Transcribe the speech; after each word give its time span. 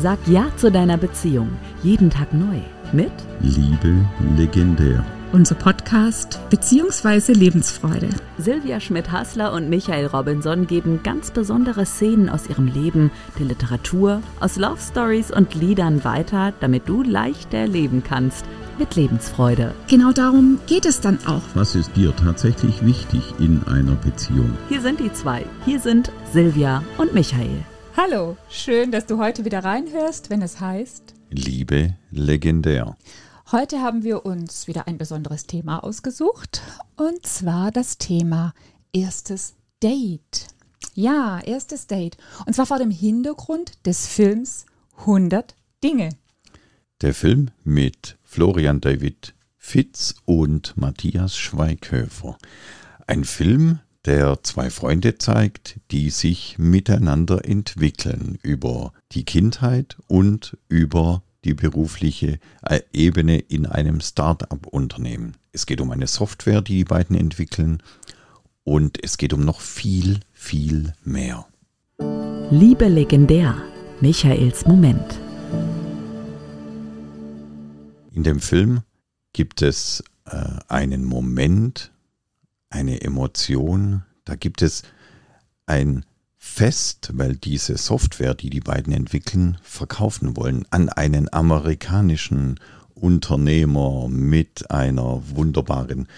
Sag 0.00 0.18
Ja 0.28 0.46
zu 0.56 0.70
deiner 0.70 0.96
Beziehung. 0.96 1.48
Jeden 1.82 2.08
Tag 2.08 2.32
neu. 2.32 2.58
Mit 2.92 3.10
Liebe 3.40 4.06
legendär. 4.36 5.04
Unser 5.32 5.56
Podcast 5.56 6.38
bzw. 6.50 7.32
Lebensfreude. 7.32 8.08
Silvia 8.38 8.78
Schmidt-Hassler 8.78 9.52
und 9.52 9.68
Michael 9.68 10.06
Robinson 10.06 10.68
geben 10.68 11.00
ganz 11.02 11.32
besondere 11.32 11.84
Szenen 11.84 12.28
aus 12.28 12.48
ihrem 12.48 12.68
Leben, 12.68 13.10
der 13.40 13.46
Literatur, 13.46 14.22
aus 14.38 14.54
Love 14.54 14.78
Stories 14.80 15.32
und 15.32 15.56
Liedern 15.56 16.04
weiter, 16.04 16.52
damit 16.60 16.88
du 16.88 17.02
leichter 17.02 17.66
leben 17.66 18.04
kannst. 18.04 18.44
Mit 18.78 18.94
Lebensfreude. 18.94 19.74
Genau 19.88 20.12
darum 20.12 20.60
geht 20.68 20.86
es 20.86 21.00
dann 21.00 21.18
auch. 21.26 21.42
Was 21.54 21.74
ist 21.74 21.96
dir 21.96 22.14
tatsächlich 22.14 22.86
wichtig 22.86 23.34
in 23.40 23.64
einer 23.66 23.96
Beziehung? 23.96 24.56
Hier 24.68 24.80
sind 24.80 25.00
die 25.00 25.12
zwei. 25.12 25.44
Hier 25.64 25.80
sind 25.80 26.12
Silvia 26.32 26.84
und 26.98 27.14
Michael. 27.14 27.64
Hallo, 28.00 28.36
schön, 28.48 28.92
dass 28.92 29.06
du 29.06 29.18
heute 29.18 29.44
wieder 29.44 29.64
reinhörst, 29.64 30.30
wenn 30.30 30.40
es 30.40 30.60
heißt 30.60 31.14
Liebe 31.30 31.96
legendär. 32.12 32.96
Heute 33.50 33.80
haben 33.80 34.04
wir 34.04 34.24
uns 34.24 34.68
wieder 34.68 34.86
ein 34.86 34.98
besonderes 34.98 35.46
Thema 35.48 35.82
ausgesucht 35.82 36.62
und 36.94 37.26
zwar 37.26 37.72
das 37.72 37.98
Thema 37.98 38.54
erstes 38.92 39.56
Date. 39.82 40.46
Ja, 40.94 41.40
erstes 41.40 41.88
Date. 41.88 42.18
Und 42.46 42.52
zwar 42.52 42.66
vor 42.66 42.78
dem 42.78 42.92
Hintergrund 42.92 43.84
des 43.84 44.06
Films 44.06 44.66
100 44.98 45.56
Dinge. 45.82 46.10
Der 47.00 47.14
Film 47.14 47.50
mit 47.64 48.16
Florian 48.22 48.80
David 48.80 49.34
Fitz 49.56 50.14
und 50.24 50.76
Matthias 50.76 51.36
Schweighöfer. 51.36 52.38
Ein 53.08 53.24
Film, 53.24 53.80
der 54.04 54.42
zwei 54.42 54.70
Freunde 54.70 55.18
zeigt, 55.18 55.80
die 55.90 56.10
sich 56.10 56.56
miteinander 56.58 57.44
entwickeln 57.44 58.38
über 58.42 58.92
die 59.12 59.24
Kindheit 59.24 59.96
und 60.06 60.56
über 60.68 61.22
die 61.44 61.54
berufliche 61.54 62.38
äh, 62.62 62.80
Ebene 62.92 63.38
in 63.38 63.66
einem 63.66 64.00
Start-up-Unternehmen. 64.00 65.36
Es 65.52 65.66
geht 65.66 65.80
um 65.80 65.90
eine 65.90 66.06
Software, 66.06 66.62
die 66.62 66.78
die 66.78 66.84
beiden 66.84 67.16
entwickeln 67.16 67.82
und 68.64 69.02
es 69.02 69.16
geht 69.18 69.32
um 69.32 69.44
noch 69.44 69.60
viel, 69.60 70.20
viel 70.32 70.92
mehr. 71.04 71.46
Liebe 72.50 72.88
legendär. 72.88 73.56
Michaels 74.00 74.64
Moment. 74.64 75.18
In 78.12 78.22
dem 78.22 78.38
Film 78.40 78.82
gibt 79.32 79.60
es 79.62 80.04
äh, 80.24 80.36
einen 80.68 81.04
Moment, 81.04 81.90
eine 82.70 83.00
Emotion, 83.00 84.04
da 84.24 84.34
gibt 84.34 84.62
es 84.62 84.82
ein 85.66 86.04
Fest, 86.36 87.10
weil 87.14 87.36
diese 87.36 87.76
Software, 87.76 88.34
die 88.34 88.50
die 88.50 88.60
beiden 88.60 88.92
entwickeln, 88.92 89.58
verkaufen 89.62 90.36
wollen 90.36 90.64
an 90.70 90.88
einen 90.88 91.32
amerikanischen 91.32 92.60
Unternehmer 92.94 94.08
mit 94.08 94.70
einer 94.70 95.22
wunderbaren, 95.34 96.08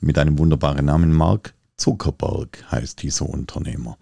mit 0.00 0.18
einem 0.18 0.38
wunderbaren 0.38 0.86
Namen. 0.86 1.12
Mark 1.12 1.54
Zuckerberg 1.76 2.64
heißt 2.70 3.02
dieser 3.02 3.28
Unternehmer, 3.28 3.98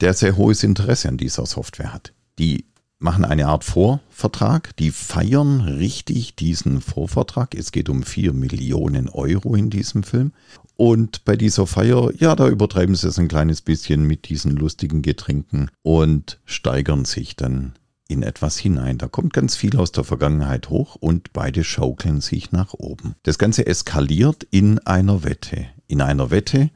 der 0.00 0.14
sehr 0.14 0.36
hohes 0.36 0.62
Interesse 0.62 1.08
an 1.08 1.16
dieser 1.16 1.46
Software 1.46 1.92
hat. 1.92 2.12
Die 2.38 2.66
machen 2.98 3.24
eine 3.24 3.46
Art 3.46 3.64
Vorvertrag, 3.64 4.76
die 4.76 4.90
feiern 4.90 5.60
richtig 5.60 6.36
diesen 6.36 6.80
Vorvertrag. 6.80 7.54
Es 7.54 7.72
geht 7.72 7.88
um 7.88 8.02
4 8.02 8.32
Millionen 8.32 9.08
Euro 9.08 9.54
in 9.54 9.70
diesem 9.70 10.04
Film. 10.04 10.32
Und 10.76 11.24
bei 11.24 11.36
dieser 11.36 11.66
Feier, 11.66 12.10
ja, 12.16 12.34
da 12.34 12.48
übertreiben 12.48 12.94
sie 12.94 13.08
es 13.08 13.18
ein 13.18 13.28
kleines 13.28 13.60
bisschen 13.60 14.06
mit 14.06 14.28
diesen 14.28 14.56
lustigen 14.56 15.02
Getränken 15.02 15.70
und 15.82 16.40
steigern 16.44 17.04
sich 17.04 17.36
dann 17.36 17.74
in 18.08 18.22
etwas 18.22 18.58
hinein. 18.58 18.98
Da 18.98 19.08
kommt 19.08 19.32
ganz 19.32 19.56
viel 19.56 19.76
aus 19.76 19.92
der 19.92 20.04
Vergangenheit 20.04 20.70
hoch 20.70 20.96
und 20.96 21.32
beide 21.32 21.64
schaukeln 21.64 22.20
sich 22.20 22.52
nach 22.52 22.74
oben. 22.74 23.14
Das 23.22 23.38
Ganze 23.38 23.66
eskaliert 23.66 24.46
in 24.50 24.78
einer 24.80 25.24
Wette. 25.24 25.66
In 25.86 26.00
einer 26.00 26.30
Wette, 26.30 26.70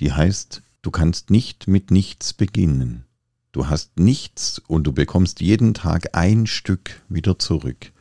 die 0.00 0.12
heißt, 0.12 0.62
du 0.82 0.90
kannst 0.90 1.30
nicht 1.30 1.68
mit 1.68 1.90
nichts 1.90 2.32
beginnen. 2.32 3.04
Du 3.52 3.68
hast 3.68 3.98
nichts 3.98 4.60
und 4.66 4.84
du 4.84 4.92
bekommst 4.92 5.40
jeden 5.40 5.74
Tag 5.74 6.10
ein 6.12 6.46
Stück 6.46 7.02
wieder 7.08 7.38
zurück. 7.38 7.92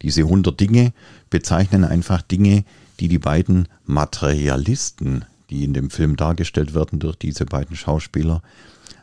Diese 0.00 0.22
100 0.22 0.58
Dinge 0.58 0.92
bezeichnen 1.28 1.84
einfach 1.84 2.22
Dinge, 2.22 2.64
die 2.64 2.64
die 3.00 3.18
beiden 3.18 3.68
Materialisten, 3.84 5.24
die 5.50 5.64
in 5.64 5.74
dem 5.74 5.90
Film 5.90 6.16
dargestellt 6.16 6.74
werden 6.74 6.98
durch 6.98 7.16
diese 7.16 7.44
beiden 7.44 7.76
Schauspieler, 7.76 8.42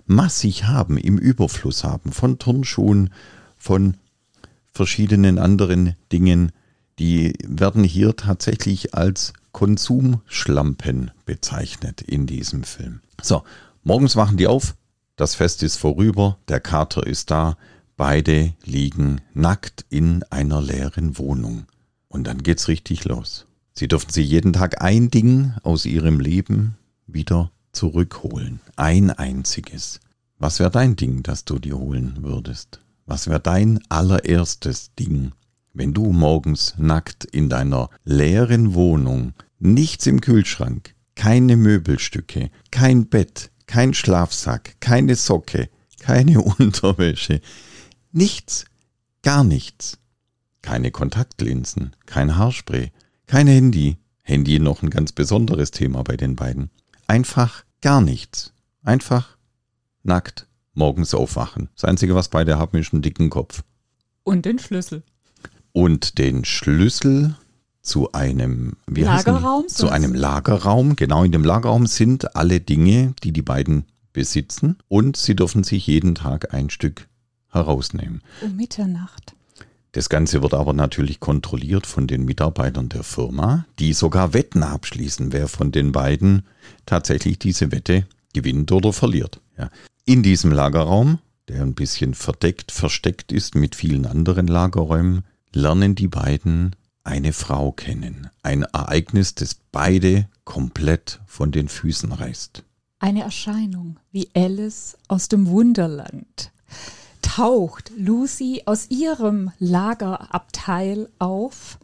massig 0.06 0.66
haben, 0.66 0.98
im 0.98 1.18
Überfluss 1.18 1.84
haben, 1.84 2.12
von 2.12 2.40
Turnschuhen, 2.40 3.12
von 3.58 3.96
verschiedenen 4.74 5.38
anderen 5.38 5.96
Dingen, 6.12 6.52
die 6.98 7.34
werden 7.46 7.84
hier 7.84 8.16
tatsächlich 8.16 8.94
als 8.94 9.34
Konsumschlampen 9.52 11.12
bezeichnet 11.26 12.02
in 12.02 12.28
diesem 12.28 12.64
Film. 12.64 13.02
So, 13.22 13.44
morgens 13.84 14.16
wachen 14.16 14.38
die 14.38 14.48
auf, 14.48 14.76
das 15.16 15.36
Fest 15.36 15.64
ist 15.64 15.78
vorüber, 15.78 16.38
der 16.48 16.60
Kater 16.60 17.06
ist 17.06 17.30
da, 17.32 17.58
beide 17.98 18.54
liegen 18.64 19.22
nackt 19.34 19.86
in 19.90 20.24
einer 20.30 20.62
leeren 20.62 21.18
Wohnung. 21.18 21.66
Und 22.08 22.26
dann 22.26 22.42
geht's 22.42 22.68
richtig 22.68 23.06
los. 23.06 23.46
Sie 23.80 23.88
dürfen 23.88 24.12
sich 24.12 24.28
jeden 24.28 24.52
Tag 24.52 24.82
ein 24.82 25.10
Ding 25.10 25.54
aus 25.64 25.86
ihrem 25.86 26.20
Leben 26.20 26.76
wieder 27.08 27.50
zurückholen. 27.72 28.60
Ein 28.76 29.10
einziges. 29.10 30.02
Was 30.38 30.60
wäre 30.60 30.70
dein 30.70 30.98
Ding, 30.98 31.24
das 31.24 31.46
du 31.46 31.60
dir 31.60 31.78
holen 31.78 32.18
würdest? 32.20 32.82
Was 33.06 33.30
wäre 33.30 33.40
dein 33.40 33.80
allererstes 33.88 34.94
Ding, 34.96 35.32
wenn 35.74 35.94
du 35.94 36.12
morgens 36.12 36.74
nackt 36.78 37.24
in 37.24 37.48
deiner 37.48 37.90
leeren 38.04 38.74
Wohnung, 38.74 39.32
nichts 39.60 40.08
im 40.08 40.20
Kühlschrank, 40.20 40.94
keine 41.16 41.56
Möbelstücke, 41.56 42.52
kein 42.72 43.08
Bett, 43.08 43.50
kein 43.66 43.94
Schlafsack, 43.94 44.76
keine 44.82 45.16
Socke, 45.16 45.70
keine 46.02 46.42
Unterwäsche, 46.60 47.40
nichts, 48.12 48.66
gar 49.22 49.46
nichts. 49.46 50.00
Keine 50.62 50.92
Kontaktlinsen, 50.92 51.96
kein 52.06 52.36
Haarspray, 52.36 52.92
kein 53.30 53.46
Handy. 53.46 53.98
Handy 54.24 54.60
noch 54.60 54.82
ein 54.82 54.90
ganz 54.90 55.12
besonderes 55.12 55.70
Thema 55.70 56.04
bei 56.04 56.18
den 56.18 56.36
beiden. 56.36 56.72
Einfach 57.06 57.64
gar 57.80 58.02
nichts. 58.02 58.54
Einfach 58.84 59.38
nackt 60.02 60.48
morgens 60.74 61.14
aufwachen. 61.14 61.70
Das 61.76 61.86
Einzige, 61.86 62.16
was 62.16 62.30
beide 62.30 62.58
haben, 62.58 62.76
ist 62.80 62.92
einen 62.92 63.04
dicken 63.04 63.30
Kopf. 63.30 63.64
Und 64.24 64.46
den 64.46 64.58
Schlüssel. 64.58 65.04
Und 65.74 66.18
den 66.18 66.44
Schlüssel 66.44 67.36
zu 67.84 68.12
einem 68.14 68.78
wie 68.88 69.04
Lagerraum. 69.04 69.68
Zu 69.68 69.90
einem 69.90 70.16
Lagerraum. 70.16 70.96
Genau 70.96 71.24
in 71.24 71.32
dem 71.32 71.44
Lagerraum 71.44 71.86
sind 71.86 72.36
alle 72.36 72.60
Dinge, 72.60 73.14
die 73.24 73.32
die 73.32 73.44
beiden 73.44 73.86
besitzen. 74.12 74.78
Und 74.88 75.18
sie 75.18 75.36
dürfen 75.36 75.64
sich 75.64 75.86
jeden 75.86 76.16
Tag 76.16 76.52
ein 76.56 76.72
Stück 76.72 77.08
herausnehmen. 77.50 78.24
Um 78.42 78.56
Mitternacht. 78.56 79.36
Das 79.92 80.10
Ganze 80.10 80.44
wird 80.44 80.54
aber 80.54 80.74
natürlich 80.74 81.20
kontrolliert 81.20 81.88
von 81.88 82.06
den 82.06 82.24
Mitarbeitern 82.24 82.90
der 82.90 83.04
Firma, 83.04 83.66
die 83.80 83.94
sogar 83.94 84.34
Wetten 84.34 84.62
abschließen, 84.62 85.32
wer 85.32 85.48
von 85.48 85.72
den 85.72 85.92
beiden 85.92 86.44
tatsächlich 86.86 87.40
diese 87.40 87.72
Wette 87.72 88.06
gewinnt 88.34 88.72
oder 88.72 88.94
verliert. 88.94 89.42
Ja. 89.58 89.70
In 90.06 90.22
diesem 90.22 90.52
Lagerraum, 90.52 91.20
der 91.48 91.64
ein 91.64 91.74
bisschen 91.74 92.14
verdeckt, 92.14 92.72
versteckt 92.72 93.32
ist 93.32 93.56
mit 93.56 93.76
vielen 93.76 94.06
anderen 94.06 94.48
Lagerräumen, 94.48 95.24
lernen 95.54 95.96
die 95.96 96.08
beiden 96.08 96.76
eine 97.04 97.34
Frau 97.34 97.72
kennen. 97.72 98.30
Ein 98.44 98.64
Ereignis, 98.64 99.34
das 99.34 99.56
beide 99.72 100.28
komplett 100.44 101.20
von 101.26 101.52
den 101.52 101.68
Füßen 101.68 102.12
reißt. 102.12 102.64
Eine 103.00 103.24
Erscheinung 103.24 104.00
wie 104.12 104.30
Alice 104.36 104.98
aus 105.08 105.30
dem 105.30 105.48
Wunderland. 105.48 106.52
Taucht 107.22 107.92
Lucy 107.96 108.64
aus 108.66 108.90
ihrem 108.90 109.52
Lagerabteil 109.60 111.10
auf, 111.20 111.80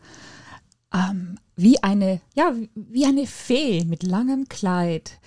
ähm, 0.94 1.38
wie 1.56 1.82
eine, 1.84 2.22
ja, 2.34 2.54
wie 2.76 3.06
eine 3.06 3.28
Fee 3.28 3.84
mit 3.86 4.04
langem 4.04 4.48
Kleid 4.50 5.20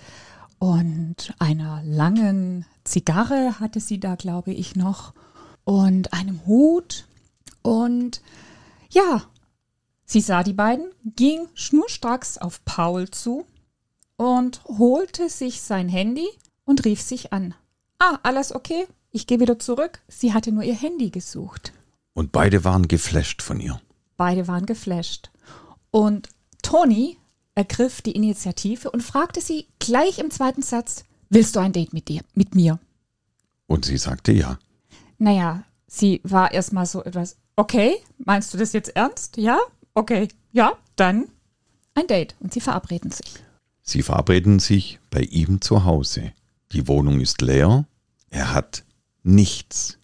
und 0.59 1.33
einer 1.39 1.81
langen 1.83 2.65
Zigarre 2.83 3.59
hatte 3.59 3.79
sie 3.79 3.99
da, 3.99 4.15
glaube 4.15 4.51
ich, 4.51 4.75
noch 4.75 5.13
und 5.63 6.13
einem 6.13 6.45
Hut 6.45 7.07
und 7.61 8.21
ja, 8.91 9.23
Sie 10.11 10.21
sah 10.21 10.41
die 10.41 10.53
beiden, 10.53 10.89
ging 11.03 11.47
schnurstracks 11.53 12.39
auf 12.39 12.65
Paul 12.65 13.11
zu 13.11 13.45
und 14.17 14.63
holte 14.63 15.29
sich 15.29 15.61
sein 15.61 15.87
Handy 15.87 16.27
und 16.65 16.83
rief 16.83 16.99
sich 16.99 17.31
an. 17.31 17.53
Ah, 17.99 18.17
alles 18.23 18.51
okay? 18.55 18.87
Ich 19.11 19.27
gehe 19.27 19.39
wieder 19.39 19.59
zurück. 19.59 20.01
Sie 20.07 20.33
hatte 20.33 20.51
nur 20.51 20.63
ihr 20.63 20.75
Handy 20.75 21.09
gesucht. 21.09 21.73
Und 22.13 22.31
beide 22.31 22.63
waren 22.63 22.87
geflasht 22.87 23.41
von 23.41 23.59
ihr. 23.59 23.81
Beide 24.17 24.47
waren 24.47 24.65
geflasht. 24.65 25.31
Und 25.91 26.29
Toni 26.61 27.17
ergriff 27.55 28.01
die 28.01 28.11
Initiative 28.11 28.91
und 28.91 29.01
fragte 29.01 29.41
sie 29.41 29.67
gleich 29.79 30.19
im 30.19 30.31
zweiten 30.31 30.61
Satz, 30.61 31.03
willst 31.29 31.55
du 31.55 31.59
ein 31.59 31.73
Date 31.73 31.93
mit 31.93 32.07
dir, 32.07 32.21
mit 32.33 32.55
mir? 32.55 32.79
Und 33.67 33.85
sie 33.85 33.97
sagte 33.97 34.31
ja. 34.31 34.59
Naja, 35.17 35.63
sie 35.87 36.21
war 36.23 36.51
erstmal 36.51 36.85
so 36.85 37.03
etwas, 37.03 37.37
okay, 37.55 37.95
meinst 38.17 38.53
du 38.53 38.57
das 38.57 38.73
jetzt 38.73 38.95
ernst? 38.95 39.37
Ja? 39.37 39.59
Okay, 39.93 40.27
ja, 40.51 40.73
dann 40.95 41.27
ein 41.95 42.07
Date. 42.07 42.35
Und 42.39 42.53
sie 42.53 42.61
verabreden 42.61 43.11
sich. 43.11 43.33
Sie 43.81 44.03
verabreden 44.03 44.59
sich 44.59 44.99
bei 45.09 45.21
ihm 45.21 45.61
zu 45.61 45.83
Hause. 45.83 46.31
Die 46.71 46.87
Wohnung 46.87 47.19
ist 47.19 47.41
leer. 47.41 47.85
Er 48.29 48.53
hat 48.53 48.83
nichts. 49.23 49.97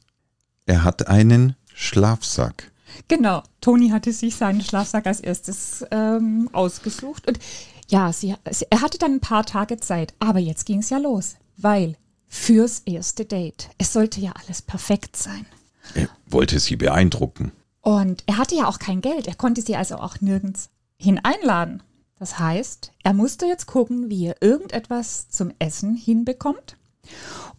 Er 0.65 0.83
hat 0.83 1.07
einen 1.07 1.56
Schlafsack. 1.73 2.71
Genau, 3.07 3.44
Toni 3.62 3.89
hatte 3.89 4.13
sich 4.13 4.35
seinen 4.35 4.62
Schlafsack 4.62 5.06
als 5.06 5.19
erstes 5.19 5.85
ähm, 5.91 6.50
ausgesucht. 6.53 7.27
Und 7.27 7.39
ja, 7.88 8.12
sie, 8.13 8.35
er 8.69 8.81
hatte 8.81 8.97
dann 8.97 9.15
ein 9.15 9.19
paar 9.19 9.45
Tage 9.45 9.77
Zeit. 9.77 10.13
Aber 10.19 10.39
jetzt 10.39 10.65
ging 10.65 10.79
es 10.79 10.89
ja 10.89 10.97
los, 10.97 11.35
weil 11.57 11.97
fürs 12.27 12.79
erste 12.85 13.25
Date, 13.25 13.69
es 13.77 13.94
sollte 13.94 14.19
ja 14.19 14.31
alles 14.31 14.62
perfekt 14.62 15.15
sein. 15.18 15.45
Er 15.94 16.09
wollte 16.25 16.59
sie 16.59 16.77
beeindrucken. 16.77 17.51
Und 17.81 18.23
er 18.25 18.38
hatte 18.38 18.56
ja 18.56 18.68
auch 18.68 18.79
kein 18.79 19.01
Geld. 19.01 19.27
Er 19.27 19.35
konnte 19.35 19.61
sie 19.61 19.75
also 19.75 19.97
auch 19.97 20.19
nirgends 20.21 20.69
hin 20.97 21.19
einladen. 21.23 21.83
Das 22.18 22.39
heißt, 22.39 22.91
er 23.03 23.13
musste 23.13 23.45
jetzt 23.45 23.68
gucken, 23.68 24.09
wie 24.09 24.27
er 24.27 24.41
irgendetwas 24.41 25.29
zum 25.29 25.51
Essen 25.59 25.95
hinbekommt 25.95 26.77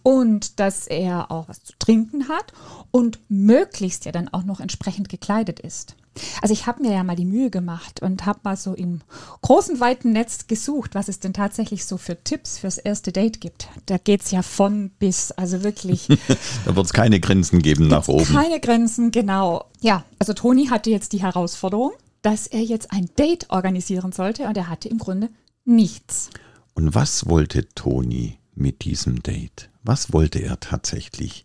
und 0.03 0.61
dass 0.61 0.87
er 0.87 1.31
auch 1.31 1.49
was 1.49 1.65
zu 1.65 1.73
trinken 1.79 2.29
hat 2.29 2.53
und 2.91 3.19
möglichst 3.29 4.05
ja 4.05 4.13
dann 4.13 4.29
auch 4.29 4.45
noch 4.45 4.61
entsprechend 4.61 5.09
gekleidet 5.09 5.61
ist. 5.61 5.97
Also 6.43 6.53
ich 6.53 6.67
habe 6.67 6.83
mir 6.83 6.93
ja 6.93 7.05
mal 7.05 7.17
die 7.17 7.25
Mühe 7.25 7.51
gemacht 7.51 8.01
und 8.01 8.25
habe 8.25 8.41
mal 8.43 8.57
so 8.57 8.75
im 8.75 9.01
großen, 9.43 9.81
weiten 9.81 10.13
Netz 10.13 10.47
gesucht, 10.47 10.95
was 10.95 11.09
es 11.09 11.19
denn 11.19 11.33
tatsächlich 11.33 11.85
so 11.85 11.97
für 11.97 12.23
Tipps 12.23 12.59
fürs 12.59 12.79
erste 12.79 13.13
Date 13.13 13.41
gibt. 13.41 13.69
Da 13.87 13.99
geht 13.99 14.23
es 14.23 14.31
ja 14.31 14.43
von 14.43 14.91
bis, 14.99 15.33
also 15.33 15.63
wirklich. 15.63 16.07
da 16.65 16.77
wird 16.77 16.87
es 16.87 16.93
keine 16.93 17.21
Grenzen 17.21 17.61
geben 17.61 17.89
nach 17.89 18.09
oben. 18.09 18.25
Keine 18.25 18.61
Grenzen, 18.61 19.11
genau. 19.11 19.67
Ja, 19.81 20.05
also 20.19 20.33
Toni 20.33 20.67
hatte 20.67 20.91
jetzt 20.91 21.13
die 21.13 21.23
Herausforderung, 21.23 21.93
dass 22.23 22.47
er 22.47 22.63
jetzt 22.63 22.93
ein 22.93 23.09
Date 23.19 23.51
organisieren 23.51 24.13
sollte 24.13 24.45
und 24.45 24.57
er 24.57 24.69
hatte 24.69 24.89
im 24.89 24.99
Grunde 24.99 25.29
nichts. 25.65 26.31
Und 26.75 26.95
was 26.95 27.29
wollte 27.29 27.69
Toni 27.75 28.39
mit 28.57 28.85
diesem 28.85 29.23
Date? 29.23 29.71
Was 29.83 30.13
wollte 30.13 30.41
er 30.41 30.59
tatsächlich? 30.59 31.45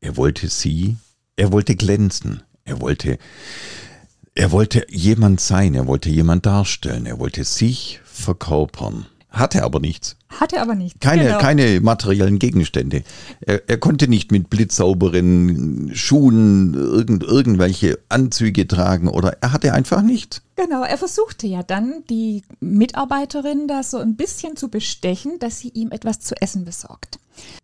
Er 0.00 0.16
wollte 0.16 0.48
sie, 0.48 0.96
er 1.36 1.52
wollte 1.52 1.76
glänzen, 1.76 2.42
er 2.64 2.80
wollte, 2.80 3.18
er 4.34 4.52
wollte 4.52 4.86
jemand 4.88 5.40
sein, 5.40 5.74
er 5.74 5.86
wollte 5.86 6.08
jemand 6.08 6.46
darstellen, 6.46 7.06
er 7.06 7.18
wollte 7.18 7.44
sich 7.44 8.00
verkörpern. 8.04 9.06
Hatte 9.28 9.64
aber 9.64 9.80
nichts. 9.80 10.16
Hatte 10.28 10.60
aber 10.60 10.74
nichts. 10.74 11.00
Keine, 11.00 11.24
genau. 11.24 11.38
keine 11.38 11.80
materiellen 11.80 12.38
Gegenstände. 12.38 13.02
Er, 13.40 13.68
er, 13.68 13.78
konnte 13.78 14.08
nicht 14.08 14.30
mit 14.30 14.50
blitzsauberen 14.50 15.90
Schuhen 15.94 16.74
irgend, 16.74 17.22
irgendwelche 17.22 17.98
Anzüge 18.08 18.68
tragen 18.68 19.08
oder 19.08 19.38
er 19.40 19.52
hatte 19.52 19.72
einfach 19.72 20.02
nichts. 20.02 20.42
Genau, 20.56 20.82
er 20.82 20.98
versuchte 20.98 21.46
ja 21.46 21.62
dann 21.62 22.04
die 22.10 22.42
Mitarbeiterin 22.60 23.68
da 23.68 23.82
so 23.82 23.98
ein 23.98 24.16
bisschen 24.16 24.56
zu 24.56 24.68
bestechen, 24.68 25.38
dass 25.38 25.60
sie 25.60 25.70
ihm 25.70 25.92
etwas 25.92 26.20
zu 26.20 26.34
essen 26.40 26.64
besorgt. 26.64 27.18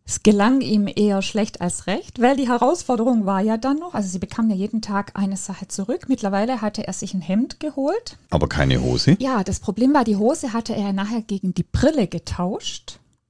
Es 0.07 0.23
gelang 0.23 0.61
ihm 0.61 0.87
eher 0.95 1.23
schlecht 1.23 1.63
als 1.63 1.87
recht, 1.87 2.21
weil 2.21 2.37
die 2.37 2.49
Herausforderung 2.49 3.25
war 3.25 3.41
ja 3.41 3.57
dann 3.57 3.79
noch, 3.79 3.95
also 3.95 4.09
sie 4.09 4.19
bekam 4.19 4.51
ja 4.51 4.57
jeden 4.57 4.83
Tag 4.83 5.13
eine 5.15 5.39
Sache 5.39 5.67
zurück. 5.67 6.09
Mittlerweile 6.09 6.61
hatte 6.61 6.87
er 6.87 6.93
sich 6.93 7.15
ein 7.15 7.23
Hemd 7.23 7.59
geholt. 7.59 8.19
Aber 8.29 8.47
keine 8.47 8.83
Hose? 8.83 9.17
Ja, 9.19 9.43
das 9.43 9.61
Problem 9.61 9.95
war, 9.95 10.05
die 10.05 10.17
Hose 10.17 10.53
hatte 10.53 10.75
er 10.75 10.93
nachher 10.93 11.23
gegen 11.23 11.55
die 11.55 11.65
Brille 11.65 12.07
getauscht, 12.07 12.54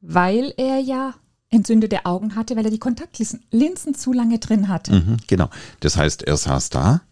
weil 0.00 0.52
er 0.56 0.78
ja 0.78 1.14
entzündete 1.50 2.04
Augen 2.04 2.34
hatte, 2.34 2.56
weil 2.56 2.64
er 2.64 2.70
die 2.70 2.78
Kontaktlinsen 2.78 3.44
Linsen 3.50 3.94
zu 3.94 4.12
lange 4.12 4.38
drin 4.38 4.68
hatte. 4.68 4.92
Mhm, 4.92 5.16
genau. 5.26 5.48
Das 5.80 5.96
heißt, 5.96 6.22
er 6.22 6.36
saß 6.36 6.70
da, 6.70 7.02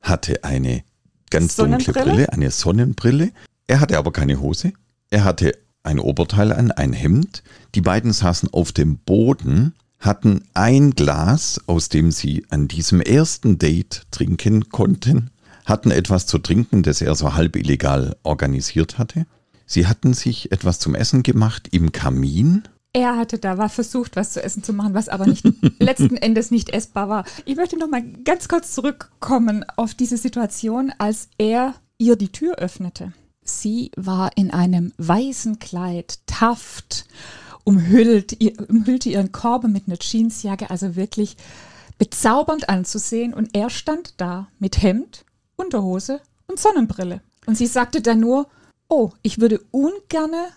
hatte 0.00 0.42
eine 0.44 0.82
ganz 1.30 1.56
dunkle 1.56 1.92
Brille, 1.92 2.32
eine 2.32 2.50
Sonnenbrille. 2.50 3.32
Er 3.66 3.80
hatte 3.80 3.98
aber 3.98 4.12
keine 4.12 4.40
Hose. 4.40 4.72
Er 5.10 5.24
hatte 5.24 5.56
ein 5.82 5.98
Oberteil 5.98 6.52
an, 6.52 6.70
ein 6.72 6.92
Hemd. 6.92 7.42
Die 7.74 7.80
beiden 7.80 8.12
saßen 8.12 8.52
auf 8.52 8.72
dem 8.72 8.98
Boden, 8.98 9.74
hatten 9.98 10.44
ein 10.54 10.92
Glas, 10.92 11.60
aus 11.66 11.88
dem 11.88 12.10
sie 12.10 12.44
an 12.50 12.68
diesem 12.68 13.00
ersten 13.00 13.58
Date 13.58 14.06
trinken 14.10 14.68
konnten, 14.68 15.30
hatten 15.64 15.90
etwas 15.90 16.26
zu 16.26 16.38
trinken, 16.38 16.82
das 16.82 17.00
er 17.00 17.14
so 17.14 17.34
halb 17.34 17.56
illegal 17.56 18.16
organisiert 18.22 18.98
hatte. 18.98 19.26
Sie 19.66 19.86
hatten 19.86 20.14
sich 20.14 20.52
etwas 20.52 20.78
zum 20.78 20.94
Essen 20.94 21.22
gemacht 21.22 21.68
im 21.72 21.92
Kamin. 21.92 22.64
Er 22.92 23.16
hatte 23.16 23.38
da 23.38 23.58
war 23.58 23.68
versucht, 23.68 24.14
was 24.14 24.32
zu 24.32 24.42
essen 24.42 24.62
zu 24.62 24.72
machen, 24.72 24.94
was 24.94 25.08
aber 25.08 25.26
nicht 25.26 25.44
letzten 25.80 26.16
Endes 26.16 26.50
nicht 26.50 26.70
essbar 26.70 27.08
war. 27.08 27.24
Ich 27.44 27.56
möchte 27.56 27.78
noch 27.78 27.88
mal 27.90 28.04
ganz 28.24 28.46
kurz 28.48 28.72
zurückkommen 28.72 29.64
auf 29.76 29.94
diese 29.94 30.16
Situation, 30.16 30.92
als 30.98 31.28
er 31.36 31.74
ihr 31.98 32.16
die 32.16 32.30
Tür 32.30 32.56
öffnete. 32.56 33.12
Sie 33.42 33.90
war 33.96 34.36
in 34.36 34.52
einem 34.52 34.92
weißen 34.98 35.58
Kleid, 35.58 36.20
Taft, 36.26 37.06
umhüllt, 37.64 38.38
umhüllte 38.68 39.08
ihren 39.08 39.32
Korb 39.32 39.64
mit 39.64 39.88
einer 39.88 39.98
Jeansjacke, 40.00 40.70
also 40.70 40.96
wirklich 40.96 41.36
bezaubernd 41.98 42.68
anzusehen. 42.68 43.34
Und 43.34 43.56
er 43.56 43.70
stand 43.70 44.14
da 44.18 44.48
mit 44.58 44.82
Hemd, 44.82 45.24
Unterhose 45.56 46.20
und 46.46 46.60
Sonnenbrille. 46.60 47.22
Und 47.46 47.56
sie 47.56 47.66
sagte 47.66 48.00
dann 48.00 48.20
nur, 48.20 48.46
oh, 48.88 49.10
ich 49.22 49.40
würde 49.40 49.60
ungerne 49.70 50.48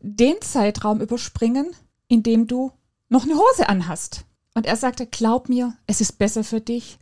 den 0.00 0.40
Zeitraum 0.40 1.00
überspringen, 1.00 1.70
in 2.08 2.22
dem 2.22 2.46
du 2.46 2.72
noch 3.08 3.24
eine 3.24 3.34
Hose 3.34 3.68
anhast. 3.68 4.24
Und 4.54 4.66
er 4.66 4.76
sagte, 4.76 5.06
glaub 5.06 5.48
mir, 5.48 5.74
es 5.86 6.00
ist 6.00 6.18
besser 6.18 6.44
für 6.44 6.60
dich. 6.60 6.98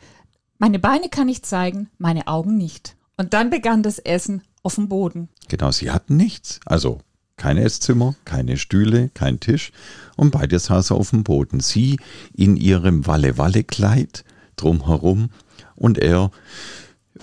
Meine 0.59 0.79
Beine 0.79 1.09
kann 1.09 1.29
ich 1.29 1.43
zeigen, 1.43 1.89
meine 1.99 2.27
Augen 2.27 2.57
nicht. 2.57 2.97
Und 3.17 3.35
dann 3.35 3.51
begann 3.51 3.83
das 3.83 3.99
Essen 3.99 4.43
auf 4.63 4.75
dem 4.75 4.89
Boden. 4.89 5.29
Genau, 5.49 5.71
sie 5.71 5.91
hatten 5.91 6.17
nichts. 6.17 6.61
Also 6.67 7.01
kein 7.37 7.57
Esszimmer, 7.57 8.17
keine 8.25 8.57
Stühle, 8.57 9.11
kein 9.15 9.41
Tisch 9.41 9.73
und 10.17 10.33
beide 10.33 10.59
saßen 10.59 10.97
auf 10.97 11.11
dem 11.11 11.25
Boden. 11.25 11.61
Sie 11.61 11.99
in 12.35 12.57
ihrem 12.57 13.07
Walle-Walle-Kleid 13.07 14.25
drumherum 14.57 15.31
und 15.77 15.99
er 15.99 16.31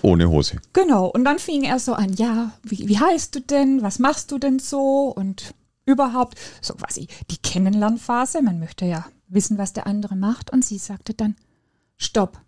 ohne 0.02 0.28
Hose. 0.28 0.58
Genau, 0.72 1.06
und 1.06 1.24
dann 1.24 1.38
fing 1.38 1.64
er 1.64 1.78
so 1.78 1.94
an, 1.94 2.12
ja, 2.14 2.52
wie, 2.62 2.88
wie 2.88 2.98
heißt 2.98 3.34
du 3.34 3.40
denn, 3.40 3.82
was 3.82 3.98
machst 3.98 4.30
du 4.30 4.38
denn 4.38 4.58
so 4.58 5.12
und 5.14 5.54
überhaupt, 5.84 6.38
so 6.60 6.74
quasi 6.74 7.08
die 7.30 7.38
Kennenlernphase, 7.38 8.42
man 8.42 8.58
möchte 8.58 8.84
ja 8.84 9.06
wissen, 9.28 9.58
was 9.58 9.72
der 9.72 9.86
andere 9.86 10.16
macht 10.16 10.52
und 10.52 10.64
sie 10.64 10.78
sagte 10.78 11.14
dann, 11.14 11.36
stopp, 11.96 12.40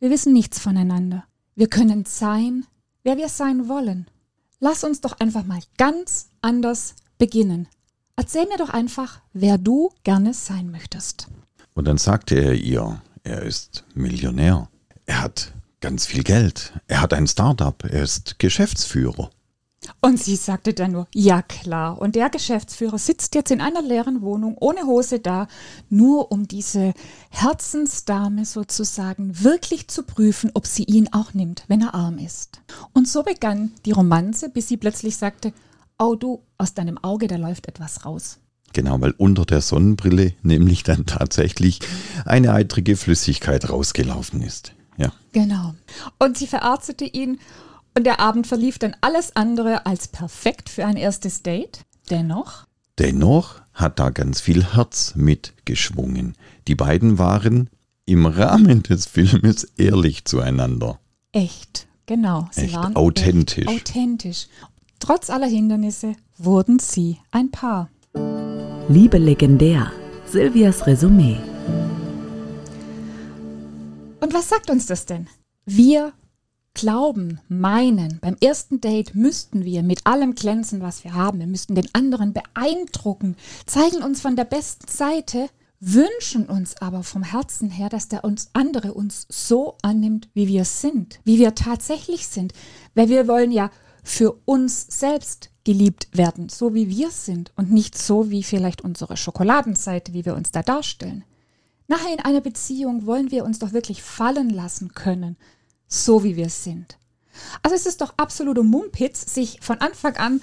wir 0.00 0.10
wissen 0.10 0.32
nichts 0.32 0.58
voneinander. 0.58 1.24
Wir 1.54 1.68
können 1.68 2.04
sein, 2.04 2.66
wer 3.02 3.16
wir 3.16 3.28
sein 3.28 3.68
wollen. 3.68 4.06
Lass 4.60 4.84
uns 4.84 5.00
doch 5.00 5.18
einfach 5.18 5.44
mal 5.44 5.60
ganz 5.76 6.30
anders 6.40 6.94
beginnen. 7.18 7.68
Erzähl 8.16 8.46
mir 8.46 8.58
doch 8.58 8.70
einfach, 8.70 9.20
wer 9.32 9.58
du 9.58 9.90
gerne 10.02 10.34
sein 10.34 10.70
möchtest. 10.70 11.28
Und 11.74 11.86
dann 11.86 11.98
sagte 11.98 12.34
er 12.34 12.54
ihr, 12.54 13.00
er 13.22 13.42
ist 13.42 13.84
Millionär. 13.94 14.68
Er 15.06 15.22
hat 15.22 15.52
ganz 15.80 16.06
viel 16.06 16.24
Geld. 16.24 16.72
Er 16.86 17.00
hat 17.00 17.12
ein 17.12 17.26
Startup. 17.26 17.82
Er 17.84 18.02
ist 18.02 18.38
Geschäftsführer. 18.38 19.30
Und 20.00 20.20
sie 20.20 20.36
sagte 20.36 20.74
dann 20.74 20.92
nur, 20.92 21.06
ja 21.14 21.42
klar. 21.42 22.00
Und 22.00 22.16
der 22.16 22.30
Geschäftsführer 22.30 22.98
sitzt 22.98 23.34
jetzt 23.34 23.50
in 23.50 23.60
einer 23.60 23.80
leeren 23.80 24.22
Wohnung 24.22 24.56
ohne 24.58 24.82
Hose 24.82 25.20
da, 25.20 25.46
nur 25.88 26.32
um 26.32 26.48
diese 26.48 26.94
Herzensdame 27.30 28.44
sozusagen 28.44 29.42
wirklich 29.42 29.88
zu 29.88 30.02
prüfen, 30.02 30.50
ob 30.54 30.66
sie 30.66 30.84
ihn 30.84 31.08
auch 31.12 31.32
nimmt, 31.32 31.64
wenn 31.68 31.82
er 31.82 31.94
arm 31.94 32.18
ist. 32.18 32.60
Und 32.92 33.08
so 33.08 33.22
begann 33.22 33.72
die 33.84 33.92
Romanze, 33.92 34.50
bis 34.50 34.68
sie 34.68 34.76
plötzlich 34.76 35.16
sagte, 35.16 35.52
oh 35.98 36.16
du, 36.16 36.42
aus 36.58 36.74
deinem 36.74 36.98
Auge, 36.98 37.28
da 37.28 37.36
läuft 37.36 37.68
etwas 37.68 38.04
raus. 38.04 38.38
Genau, 38.72 39.00
weil 39.00 39.12
unter 39.12 39.46
der 39.46 39.60
Sonnenbrille 39.60 40.34
nämlich 40.42 40.82
dann 40.82 41.06
tatsächlich 41.06 41.80
eine 42.26 42.52
eitrige 42.52 42.96
Flüssigkeit 42.96 43.70
rausgelaufen 43.70 44.42
ist. 44.42 44.74
Ja. 44.98 45.12
Genau. 45.32 45.74
Und 46.18 46.36
sie 46.36 46.46
verarztete 46.46 47.04
ihn 47.04 47.38
und 47.96 48.04
der 48.04 48.20
Abend 48.20 48.46
verlief 48.46 48.78
dann 48.78 48.94
alles 49.00 49.34
andere 49.34 49.86
als 49.86 50.08
perfekt 50.08 50.68
für 50.68 50.84
ein 50.84 50.96
erstes 50.96 51.42
Date. 51.42 51.84
Dennoch. 52.10 52.66
Dennoch 52.98 53.60
hat 53.72 53.98
da 53.98 54.10
ganz 54.10 54.40
viel 54.40 54.74
Herz 54.74 55.14
mitgeschwungen. 55.14 56.34
Die 56.66 56.74
beiden 56.74 57.18
waren 57.18 57.70
im 58.04 58.26
Rahmen 58.26 58.82
des 58.82 59.06
Filmes 59.06 59.64
ehrlich 59.76 60.24
zueinander. 60.24 60.98
Echt, 61.32 61.86
genau. 62.06 62.48
Sie 62.50 62.62
echt 62.62 62.74
waren 62.74 62.96
authentisch. 62.96 63.66
Echt 63.66 63.90
authentisch. 63.90 64.46
Trotz 64.98 65.30
aller 65.30 65.46
Hindernisse 65.46 66.14
wurden 66.36 66.78
sie 66.78 67.18
ein 67.30 67.50
Paar. 67.50 67.88
Liebe 68.88 69.18
legendär. 69.18 69.92
Silvias 70.26 70.86
Resümee. 70.86 71.38
Und 74.20 74.34
was 74.34 74.48
sagt 74.48 74.68
uns 74.70 74.86
das 74.86 75.06
denn? 75.06 75.28
Wir 75.64 76.12
glauben, 76.74 77.40
meinen, 77.48 78.18
beim 78.20 78.36
ersten 78.40 78.80
Date 78.80 79.14
müssten 79.14 79.64
wir 79.64 79.82
mit 79.82 80.06
allem 80.06 80.34
glänzen, 80.34 80.80
was 80.80 81.04
wir 81.04 81.14
haben. 81.14 81.38
Wir 81.38 81.46
müssten 81.46 81.74
den 81.74 81.88
anderen 81.92 82.32
beeindrucken, 82.32 83.36
zeigen 83.66 84.02
uns 84.02 84.20
von 84.20 84.36
der 84.36 84.44
besten 84.44 84.88
Seite, 84.88 85.48
wünschen 85.80 86.46
uns 86.46 86.76
aber 86.80 87.04
vom 87.04 87.22
Herzen 87.22 87.70
her, 87.70 87.88
dass 87.88 88.08
der 88.08 88.24
uns 88.24 88.50
andere 88.52 88.94
uns 88.94 89.26
so 89.28 89.76
annimmt, 89.82 90.28
wie 90.34 90.48
wir 90.48 90.64
sind, 90.64 91.20
wie 91.24 91.38
wir 91.38 91.54
tatsächlich 91.54 92.26
sind, 92.26 92.52
weil 92.94 93.08
wir 93.08 93.28
wollen 93.28 93.52
ja 93.52 93.70
für 94.02 94.40
uns 94.44 94.86
selbst 94.88 95.50
geliebt 95.64 96.08
werden, 96.16 96.48
so 96.48 96.74
wie 96.74 96.88
wir 96.88 97.10
sind 97.10 97.52
und 97.56 97.70
nicht 97.70 97.96
so 97.96 98.30
wie 98.30 98.42
vielleicht 98.42 98.82
unsere 98.82 99.16
Schokoladenseite, 99.16 100.12
wie 100.12 100.24
wir 100.24 100.34
uns 100.34 100.50
da 100.50 100.62
darstellen. 100.62 101.24
Nachher 101.88 102.12
in 102.12 102.20
einer 102.20 102.42
Beziehung 102.42 103.06
wollen 103.06 103.30
wir 103.30 103.44
uns 103.44 103.58
doch 103.58 103.72
wirklich 103.72 104.02
fallen 104.02 104.50
lassen 104.50 104.92
können, 104.92 105.36
so 105.88 106.22
wie 106.22 106.36
wir 106.36 106.50
sind. 106.50 106.98
Also 107.62 107.74
es 107.74 107.86
ist 107.86 108.02
doch 108.02 108.14
absoluter 108.18 108.62
Mumpitz, 108.62 109.34
sich 109.34 109.58
von 109.62 109.80
Anfang 109.80 110.16
an 110.16 110.42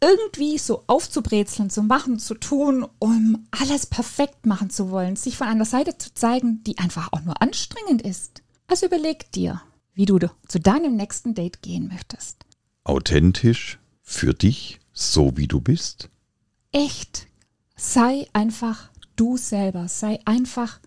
irgendwie 0.00 0.58
so 0.58 0.84
aufzubrezeln, 0.86 1.70
zu 1.70 1.82
machen, 1.82 2.18
zu 2.18 2.34
tun, 2.34 2.86
um 2.98 3.46
alles 3.50 3.86
perfekt 3.86 4.46
machen 4.46 4.70
zu 4.70 4.90
wollen, 4.90 5.16
sich 5.16 5.36
von 5.36 5.48
einer 5.48 5.64
Seite 5.64 5.98
zu 5.98 6.14
zeigen, 6.14 6.62
die 6.64 6.78
einfach 6.78 7.12
auch 7.12 7.22
nur 7.22 7.40
anstrengend 7.42 8.02
ist. 8.02 8.42
Also 8.66 8.86
überleg 8.86 9.30
dir, 9.32 9.60
wie 9.94 10.06
du 10.06 10.18
zu 10.46 10.60
deinem 10.60 10.96
nächsten 10.96 11.34
Date 11.34 11.62
gehen 11.62 11.88
möchtest. 11.88 12.46
Authentisch, 12.84 13.78
für 14.02 14.32
dich, 14.32 14.80
so 14.92 15.36
wie 15.36 15.48
du 15.48 15.60
bist? 15.60 16.08
Echt. 16.72 17.26
Sei 17.76 18.26
einfach 18.32 18.90
du 19.18 19.36
selber. 19.36 19.88
Sei 19.88 20.20
einfach 20.24 20.80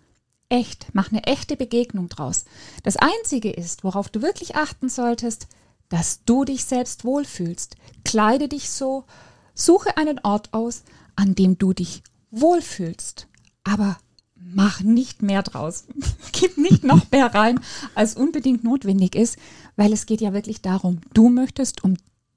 echt. 0.49 0.87
Mach 0.93 1.11
eine 1.11 1.23
echte 1.23 1.55
Begegnung 1.55 2.09
draus. 2.09 2.45
Das 2.83 2.97
Einzige 2.97 3.51
ist, 3.51 3.83
worauf 3.83 4.09
du 4.09 4.21
wirklich 4.21 4.55
achten 4.55 4.89
solltest, 4.89 5.47
dass 5.89 6.23
du 6.25 6.45
dich 6.45 6.65
selbst 6.65 7.05
wohlfühlst. 7.05 7.75
Kleide 8.03 8.47
dich 8.47 8.69
so, 8.69 9.05
suche 9.53 9.97
einen 9.97 10.19
Ort 10.19 10.53
aus, 10.53 10.83
an 11.15 11.35
dem 11.35 11.57
du 11.57 11.73
dich 11.73 12.03
wohlfühlst. 12.31 13.27
Aber 13.63 13.97
mach 14.35 14.81
nicht 14.81 15.21
mehr 15.21 15.43
draus. 15.43 15.85
Gib 16.31 16.57
nicht 16.57 16.83
noch 16.83 17.11
mehr 17.11 17.33
rein, 17.33 17.59
als 17.95 18.15
unbedingt 18.15 18.63
notwendig 18.63 19.15
ist, 19.15 19.37
weil 19.75 19.93
es 19.93 20.05
geht 20.05 20.21
ja 20.21 20.33
wirklich 20.33 20.61
darum, 20.61 21.01
du 21.13 21.29
möchtest 21.29 21.83
um 21.83 21.95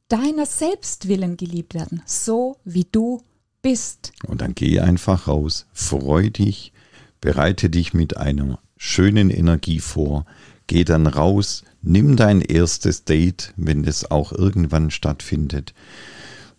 deiner 0.09 0.47
Selbstwillen 0.47 1.37
geliebt 1.37 1.75
werden, 1.75 2.03
so 2.07 2.59
wie 2.65 2.85
du 2.85 3.23
bist. 3.65 4.13
Und 4.27 4.43
dann 4.43 4.55
geh 4.55 4.79
einfach 4.81 5.27
raus, 5.27 5.67
freu 5.73 6.29
dich, 6.29 6.73
bereite 7.21 7.71
dich 7.71 7.95
mit 7.95 8.19
einer 8.19 8.61
schönen 8.77 9.31
Energie 9.31 9.81
vor, 9.81 10.27
geh 10.67 10.85
dann 10.85 11.07
raus, 11.07 11.65
nimm 11.81 12.17
dein 12.17 12.43
erstes 12.43 13.05
Date, 13.05 13.55
wenn 13.57 13.85
es 13.85 14.11
auch 14.11 14.33
irgendwann 14.33 14.91
stattfindet, 14.91 15.73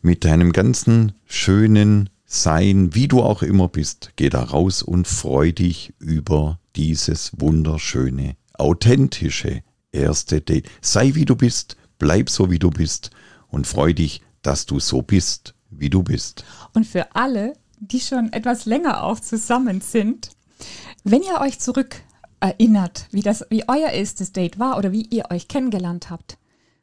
mit 0.01 0.25
deinem 0.25 0.51
ganzen 0.51 1.13
schönen 1.25 2.09
Sein, 2.25 2.95
wie 2.95 3.07
du 3.07 3.21
auch 3.21 3.43
immer 3.43 3.67
bist, 3.67 4.12
geh 4.15 4.29
da 4.29 4.41
raus 4.41 4.81
und 4.81 5.07
freu 5.07 5.51
dich 5.51 5.93
über 6.00 6.59
dieses 6.75 7.31
wunderschöne, 7.38 8.35
authentische 8.55 9.62
erste 9.91 10.41
Date. 10.41 10.67
Sei 10.81 11.13
wie 11.13 11.25
du 11.25 11.35
bist, 11.35 11.77
bleib 12.00 12.31
so 12.31 12.50
wie 12.50 12.59
du 12.59 12.71
bist 12.71 13.12
und 13.47 13.67
freu 13.67 13.93
dich, 13.93 14.24
dass 14.41 14.65
du 14.65 14.79
so 14.79 15.03
bist, 15.03 15.53
wie 15.79 15.89
du 15.89 16.03
bist. 16.03 16.44
Und 16.74 16.86
für 16.86 17.15
alle, 17.15 17.53
die 17.79 18.00
schon 18.00 18.32
etwas 18.34 18.65
länger 18.65 19.03
auch 19.03 19.20
zusammen 19.20 19.82
sind, 19.82 20.29
wenn 21.03 21.22
ihr 21.22 21.41
euch 21.41 21.60
zurück 21.60 22.01
erinnert, 22.39 23.08
wie, 23.12 23.22
das, 23.22 23.46
wie 23.50 23.67
euer 23.67 23.89
erstes 23.89 24.32
Date 24.32 24.60
war 24.60 24.77
oder 24.77 24.91
wie 24.91 25.08
ihr 25.10 25.25
euch 25.32 25.48
kennengelernt 25.48 26.10
habt. 26.10 26.38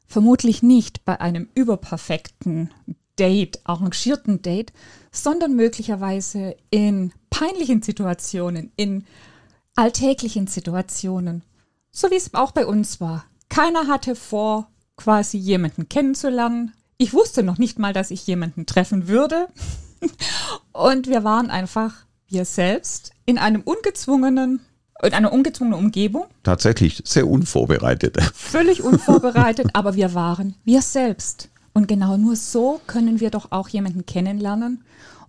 Vermutlich 0.07 0.61
nicht 0.61 1.05
bei 1.05 1.19
einem 1.19 1.49
überperfekten 1.55 2.69
Date, 3.17 3.61
arrangierten 3.63 4.41
Date, 4.41 4.73
sondern 5.11 5.55
möglicherweise 5.55 6.55
in 6.69 7.13
peinlichen 7.29 7.81
Situationen, 7.81 8.71
in 8.75 9.05
alltäglichen 9.75 10.47
Situationen, 10.47 11.43
so 11.91 12.09
wie 12.11 12.15
es 12.15 12.33
auch 12.33 12.51
bei 12.51 12.65
uns 12.65 12.99
war. 13.01 13.25
Keiner 13.49 13.87
hatte 13.87 14.15
vor, 14.15 14.69
quasi 14.97 15.37
jemanden 15.37 15.89
kennenzulernen. 15.89 16.73
Ich 16.97 17.13
wusste 17.13 17.43
noch 17.43 17.57
nicht 17.57 17.79
mal, 17.79 17.93
dass 17.93 18.11
ich 18.11 18.25
jemanden 18.27 18.65
treffen 18.65 19.07
würde. 19.07 19.47
Und 20.71 21.07
wir 21.07 21.23
waren 21.23 21.49
einfach 21.49 21.93
wir 22.27 22.45
selbst 22.45 23.11
in 23.25 23.37
einem 23.37 23.61
ungezwungenen 23.61 24.61
in 25.01 25.13
einer 25.13 25.33
ungezwungenen 25.33 25.79
Umgebung. 25.79 26.25
Tatsächlich 26.43 27.01
sehr 27.05 27.27
unvorbereitet. 27.27 28.21
Völlig 28.33 28.81
unvorbereitet, 28.83 29.67
aber 29.73 29.95
wir 29.95 30.13
waren 30.13 30.55
wir 30.63 30.81
selbst. 30.81 31.49
Und 31.73 31.87
genau 31.87 32.17
nur 32.17 32.35
so 32.35 32.79
können 32.87 33.19
wir 33.19 33.29
doch 33.29 33.51
auch 33.51 33.67
jemanden 33.67 34.05
kennenlernen 34.05 34.83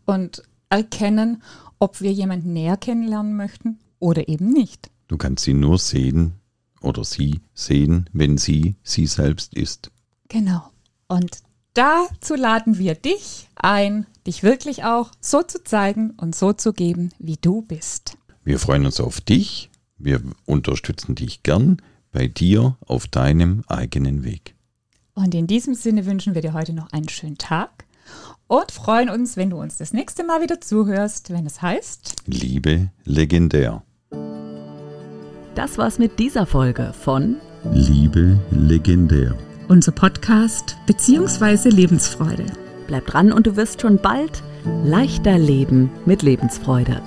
und 0.05 0.43
erkennen, 0.69 1.43
ob 1.79 2.01
wir 2.01 2.13
jemanden 2.13 2.53
näher 2.53 2.77
kennenlernen 2.77 3.37
möchten 3.37 3.79
oder 3.99 4.29
eben 4.29 4.53
nicht. 4.53 4.91
Du 5.09 5.17
kannst 5.17 5.45
sie 5.45 5.55
nur 5.55 5.79
sehen 5.79 6.35
oder 6.81 7.05
sie 7.05 7.41
sehen, 7.55 8.09
wenn 8.13 8.37
sie 8.37 8.77
sie 8.83 9.07
selbst 9.07 9.55
ist. 9.55 9.91
Genau. 10.29 10.71
Und 11.09 11.39
dazu 11.75 12.35
laden 12.35 12.79
wir 12.79 12.95
dich 12.95 13.49
ein, 13.57 14.07
dich 14.27 14.43
wirklich 14.43 14.85
auch 14.85 15.11
so 15.21 15.43
zu 15.43 15.63
zeigen 15.63 16.11
und 16.17 16.35
so 16.35 16.53
zu 16.53 16.73
geben, 16.73 17.11
wie 17.19 17.37
du 17.37 17.63
bist. 17.63 18.17
Wir 18.45 18.59
freuen 18.59 18.87
uns 18.87 19.01
auf 19.01 19.21
dich. 19.21 19.71
Wir 19.99 20.21
unterstützen 20.47 21.15
dich 21.15 21.43
gern 21.43 21.79
bei 22.13 22.29
dir 22.29 22.77
auf 22.87 23.07
deinem 23.07 23.65
eigenen 23.67 24.25
Weg. 24.25 24.55
Und 25.15 25.35
in 25.35 25.47
diesem 25.47 25.75
Sinne 25.75 26.07
wünschen 26.07 26.35
wir 26.35 26.43
dir 26.43 26.53
heute 26.53 26.73
noch 26.73 26.93
einen 26.93 27.09
schönen 27.09 27.39
Tag 27.39 27.85
und 28.47 28.73
freuen 28.73 29.09
uns, 29.09 29.37
wenn 29.37 29.51
du 29.51 29.61
uns 29.61 29.79
das 29.79 29.93
nächste 29.93 30.25
Mal 30.25 30.43
wieder 30.43 30.61
zuhörst, 30.61 31.31
wenn 31.31 31.47
es 31.47 31.63
heißt 31.63 32.17
Liebe 32.27 32.91
legendär. 33.05 33.83
Das 35.55 35.79
war's 35.79 35.99
mit 35.99 36.19
dieser 36.19 36.47
Folge 36.47 36.93
von 36.93 37.37
Liebe 37.73 38.41
legendär 38.51 39.39
unser 39.69 39.93
Podcast 39.93 40.77
bzw. 40.87 41.69
Lebensfreude. 41.69 42.47
Bleib 42.87 43.07
dran 43.07 43.33
und 43.33 43.47
du 43.47 43.57
wirst 43.57 43.81
schon 43.81 43.99
bald 43.99 44.43
leichter 44.85 45.39
leben 45.39 45.91
mit 46.07 46.23
Lebensfreude. 46.23 47.01